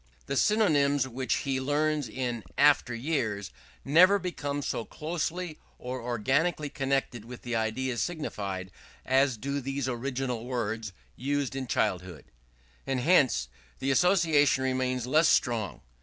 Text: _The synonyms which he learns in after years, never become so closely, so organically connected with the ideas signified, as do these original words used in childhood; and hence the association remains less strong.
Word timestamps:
_The 0.25 0.35
synonyms 0.35 1.07
which 1.07 1.45
he 1.45 1.61
learns 1.61 2.09
in 2.09 2.43
after 2.57 2.95
years, 2.95 3.51
never 3.85 4.17
become 4.17 4.63
so 4.63 4.83
closely, 4.83 5.59
so 5.77 5.85
organically 5.85 6.69
connected 6.71 7.23
with 7.23 7.43
the 7.43 7.55
ideas 7.55 8.01
signified, 8.01 8.71
as 9.05 9.37
do 9.37 9.61
these 9.61 9.87
original 9.87 10.47
words 10.47 10.91
used 11.15 11.55
in 11.55 11.67
childhood; 11.67 12.25
and 12.87 12.99
hence 13.01 13.47
the 13.77 13.91
association 13.91 14.63
remains 14.63 15.05
less 15.05 15.27
strong. 15.29 15.81